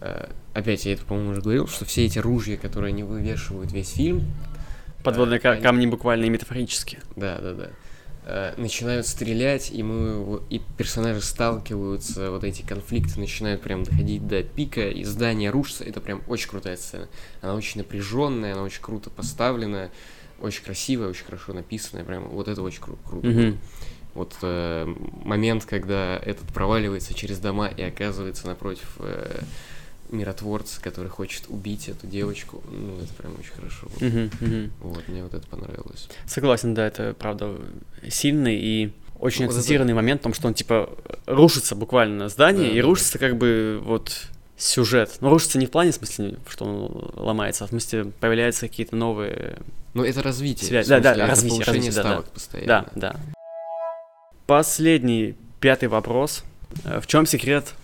[0.00, 3.90] э, опять, я это, по-моему, уже говорил, что все эти ружья, которые они вывешивают весь
[3.92, 4.22] фильм,
[5.04, 6.98] Подводные ка- они- камни буквально и метафорически.
[7.16, 7.70] да, да, да,
[8.26, 14.42] э, начинают стрелять, и мы и персонажи сталкиваются, вот эти конфликты начинают прям доходить до
[14.42, 15.84] пика, и здание рушится.
[15.84, 17.08] Это прям очень крутая сцена.
[17.40, 19.90] Она очень напряженная, она очень круто поставлена,
[20.40, 22.04] очень красивая, очень хорошо написанная.
[22.04, 23.26] Прям вот это очень кру- круто.
[23.26, 23.58] Мгм.
[24.14, 24.84] Вот э,
[25.24, 29.40] момент, когда этот проваливается через дома и оказывается напротив э,
[30.10, 32.62] миротворца, который хочет убить эту девочку.
[32.70, 33.88] Ну, это прям очень хорошо.
[34.00, 34.72] Мгм, мгм.
[34.80, 36.08] Вот, мне вот это понравилось.
[36.26, 37.56] Согласен, да, это правда
[38.08, 40.90] сильный и очень Вот это- акцентированный момент в том, что он типа
[41.26, 45.16] рушится буквально здание, Да, и да, рушится как бы вот сюжет.
[45.20, 48.96] Но рушится не в плане в смысле, что он ломается, а в смысле появляются какие-то
[48.96, 49.58] новые.
[49.94, 50.82] Ну, это развитие.
[50.82, 52.22] В да, да, это развитие, развитие, да, да.
[52.22, 52.66] постоянно.
[52.94, 53.20] Да, да.
[54.46, 56.44] Последний, пятый вопрос.
[56.84, 57.74] Э, В чем секрет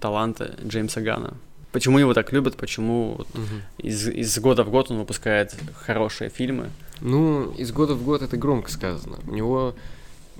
[0.00, 1.34] таланта Джеймса Гана?
[1.72, 2.56] Почему его так любят?
[2.56, 3.62] Почему вот Мгм.
[3.78, 6.70] из, из года в год он выпускает хорошие фильмы?
[7.00, 9.18] Ну, из года в год это громко сказано.
[9.26, 9.74] У него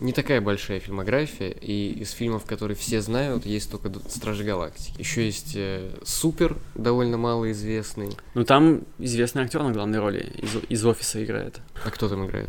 [0.01, 4.99] не такая большая фильмография, и из фильмов, которые все знают, есть только Стражи Галактики.
[4.99, 8.17] Еще есть э, Супер, довольно малоизвестный.
[8.35, 11.61] Ну там известный актер на главной роли из, из офиса играет.
[11.85, 12.49] А кто там играет?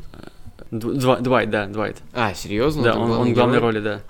[0.71, 1.97] Двайт, да, Двайт.
[2.13, 2.83] А, серьезно?
[2.83, 4.01] да, он, он в главной роли, да.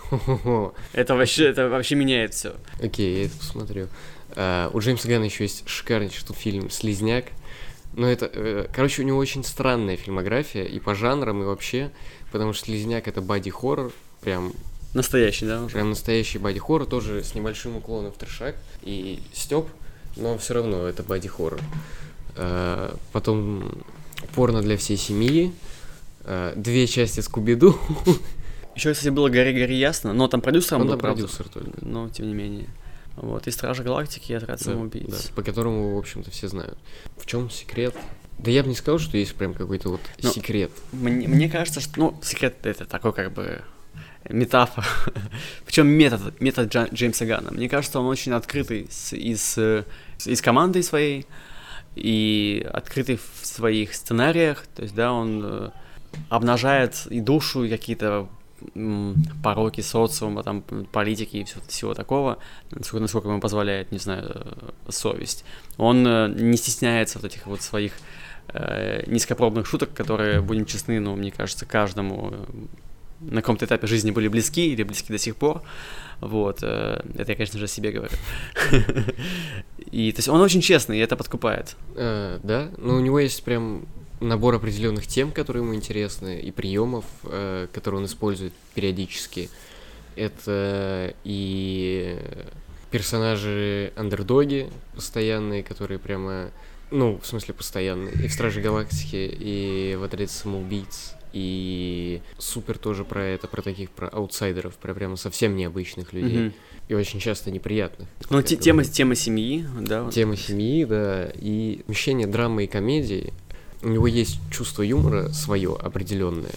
[0.94, 2.54] Это вообще, это вообще меняет все.
[2.82, 3.88] Окей, я это посмотрю.
[4.36, 7.26] А, у Джеймса Гана еще есть шикарнейший фильм «Слизняк».
[7.94, 11.92] Но это, э, короче, у него очень странная фильмография и по жанрам, и вообще,
[12.32, 14.54] потому что «Слизняк»— это боди-хоррор, прям
[14.94, 15.74] Настоящий, да, уже.
[15.74, 19.68] Прям настоящий боди-хоррор, тоже с небольшим уклоном в трешак и степ,
[20.16, 21.60] но все равно это боди-хоррор.
[22.36, 23.84] Э, Потом
[24.36, 25.54] порно для всей семьи,
[26.32, 27.78] э, две части Скуби-Ду.
[28.76, 31.24] Еще, кстати, было Гори Гори Ясно, но там продюсером Он был, там правда.
[31.24, 31.72] продюсер только.
[31.86, 32.68] Но, тем не менее.
[33.18, 35.10] Вот, и Стражи Галактики, и Отряд Да, самоубийц.
[35.10, 36.78] да, по которому, в общем-то, все знают.
[37.18, 37.94] В чем секрет?
[38.40, 40.72] Да я бы не сказал, что есть прям какой-то вот Ну, секрет.
[40.94, 43.62] Мне, мне кажется, что, ну, секрет это такой как бы
[44.30, 44.88] метафора.
[45.66, 47.52] Причем метод, метод Джа- Джеймса Гана.
[47.52, 49.86] Мне кажется, он очень открытый с, и с,
[50.26, 51.26] и с командой своей,
[51.96, 54.64] и открытый в своих сценариях.
[54.76, 55.70] То есть, да, он э,
[56.30, 58.28] обнажает и душу, и какие-то
[59.44, 62.38] пороки социума, там, политики и всё- всего такого,
[62.72, 65.44] насколько, насколько ему позволяет, не знаю, э, совесть.
[65.78, 67.94] Он э, не стесняется вот этих вот своих
[68.54, 72.46] э, низкопробных шуток, которые, будем честны, ну, мне кажется, каждому э,
[73.22, 75.62] на каком-то этапе жизни были близки или близки до сих пор.
[76.20, 78.14] Вот, э, это я, конечно же, о себе говорю.
[79.92, 81.76] И, то есть, он очень честный, и это подкупает.
[81.96, 83.86] Да, но у него есть прям
[84.22, 89.50] набор определенных тем, которые ему интересны, и приемов, э, которые он использует периодически.
[90.16, 92.18] Это и
[92.92, 96.52] персонажи андердоги постоянные, которые прямо,
[96.92, 103.06] ну, в смысле постоянные, и в Страже Галактики, и в Отряде самоубийц, и Супер тоже
[103.06, 106.38] про это, про таких, про аутсайдеров, про прямо совсем необычных людей.
[106.38, 106.54] Мгм.
[106.90, 108.10] И очень часто неприятных.
[108.30, 110.04] Ну, те- тема, тема семьи, да.
[110.04, 110.14] вот.
[110.14, 113.34] Тема семьи, да, и смещение драмы и комедии.
[113.84, 116.54] У него есть чувство юмора свое определенное,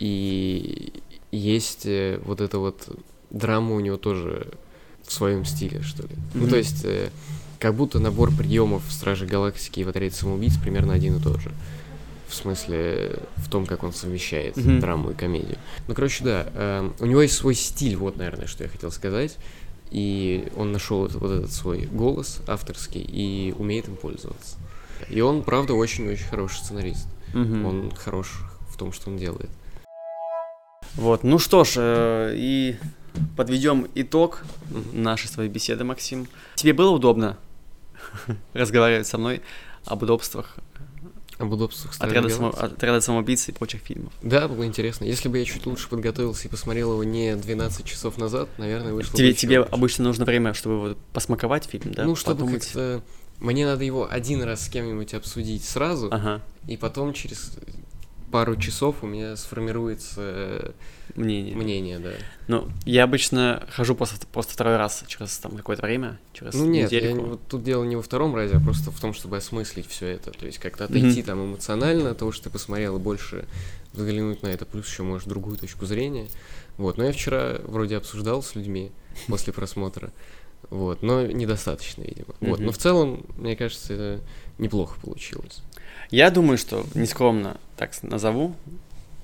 [0.00, 0.92] и
[1.30, 2.88] есть э, вот эта вот
[3.30, 4.48] драма у него тоже
[5.06, 6.10] в своем стиле, что ли.
[6.34, 6.50] Ну, Мгм.
[6.50, 7.10] то есть, э,
[7.58, 11.40] как будто набор приемов в Страже Галактики и в Отряде самоубийц примерно один и тот
[11.40, 11.50] же.
[12.28, 14.80] В смысле, в том, как он совмещает Мгм.
[14.80, 15.56] драму и комедию.
[15.86, 19.36] Ну, короче, да, эм, у него есть свой стиль, вот, наверное, что я хотел сказать.
[19.90, 24.56] И он нашел вот этот свой голос авторский и умеет им пользоваться.
[25.08, 27.08] И он, правда, очень-очень хороший сценарист.
[27.34, 27.64] Мгм.
[27.66, 29.50] Он хорош в том, что он делает.
[30.94, 32.76] Вот, ну что ж, э, и
[33.36, 34.42] подведем итог
[34.92, 36.26] нашей своей беседы, Максим.
[36.56, 37.36] Тебе было удобно
[38.52, 39.42] разговаривать со мной
[39.84, 40.56] об удобствах
[41.38, 44.12] Об удобствах отряда, само- отряда самоубийц и прочих фильмов?
[44.22, 45.04] Да, было интересно.
[45.04, 49.12] Если бы я чуть лучше подготовился и посмотрел его не 12 часов назад, наверное, вышло
[49.12, 49.70] бы Тебе, ещё тебе лучше.
[49.72, 52.04] обычно нужно время, чтобы посмаковать фильм, да?
[52.04, 52.64] Ну, чтобы подумать?
[52.64, 53.02] как-то...
[53.40, 57.52] Мне надо его один раз с кем-нибудь обсудить сразу, Ага, и потом через
[58.32, 60.70] пару часов у меня сформируется э,
[61.14, 61.56] мнение.
[61.56, 62.12] мнение, да.
[62.46, 66.92] Ну, я обычно хожу просто, просто второй раз через там какое-то время, через Ну нет,
[66.92, 69.86] я не- вот тут дело не во втором разе, а просто в том, чтобы осмыслить
[69.88, 70.30] все это.
[70.32, 71.22] То есть как-то отойти Мгм.
[71.22, 73.46] там эмоционально от того, что ты посмотрел, и больше
[73.94, 76.28] взглянуть на это, плюс еще, может, другую точку зрения.
[76.76, 78.92] Вот, но я вчера вроде обсуждал с людьми
[79.26, 80.12] после просмотра,
[80.70, 82.34] вот, но недостаточно, видимо.
[82.40, 82.66] Вот, Мгм.
[82.66, 84.20] но в целом, мне кажется, это
[84.58, 85.62] неплохо получилось.
[86.10, 88.54] Я думаю, что нескромно так назову.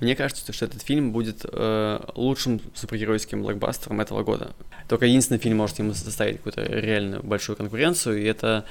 [0.01, 4.51] Мне кажется, что этот фильм будет э, лучшим супергеройским блокбастером этого года.
[4.88, 8.64] Только единственный фильм может ему составить какую-то реальную большую конкуренцию, и это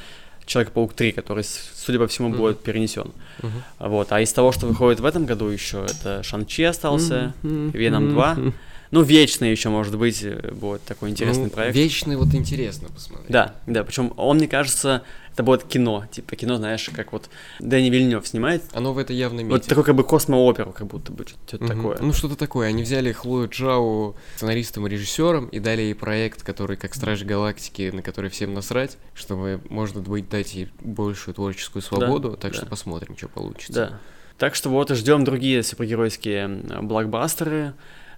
[0.46, 2.38] Человек-паук 3, который, судя по всему, Мгм.
[2.38, 3.12] будет перенесен.
[3.42, 3.64] Мгм.
[3.80, 4.12] Вот.
[4.12, 7.70] А из того, что выходит в этом году еще, это Шан-Чи остался, Мгм.
[7.72, 8.34] Веном 2.
[8.36, 8.54] Мгм.
[8.94, 11.76] Ну, Вечный еще, может быть, э, будет такой интересный Ну, проект.
[11.76, 13.32] Вечный вот интересно посмотреть.
[13.32, 15.02] Да, да, причем он, мне кажется,
[15.32, 16.06] это будет кино.
[16.12, 17.28] Типа кино, знаешь, как вот
[17.60, 18.62] Дэнни Вильнев снимает.
[18.72, 19.52] Оно в это явно метит.
[19.52, 21.76] Вот такой как бы космооперу, как будто бы что-то Мгм.
[21.76, 21.98] такое.
[22.02, 22.68] Ну, что-то такое.
[22.68, 27.90] Они взяли Хлою Джао сценаристом и режиссером и дали ей проект, который как Стражи Галактики,
[27.92, 32.38] на который всем насрать, чтобы, может быть, дать ей большую творческую свободу.
[32.40, 32.58] так да.
[32.60, 33.74] что посмотрим, что получится.
[33.74, 34.00] Да.
[34.38, 37.74] Так что вот и ждем другие супергеройские м, блокбастеры.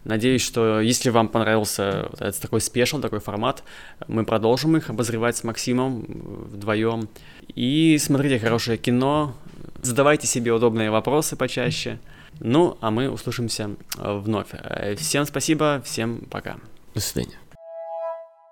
[0.06, 3.64] Надеюсь, что если вам понравился вот этот такой спешл, такой формат,
[4.08, 6.06] мы продолжим их обозревать с Максимом
[6.52, 7.10] вдвоем.
[7.56, 9.36] И смотрите хорошее кино,
[9.82, 12.00] задавайте себе удобные вопросы почаще.
[12.40, 14.50] Ну, а мы услышимся э, вновь.
[14.52, 16.58] Э, Всем спасибо, всем пока.
[16.94, 17.45] До свидания.